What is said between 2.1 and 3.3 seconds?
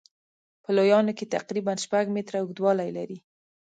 متره اوږدوالی لري.